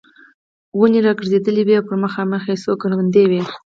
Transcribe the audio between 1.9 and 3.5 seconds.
مخامخ یې څو کروندې وې.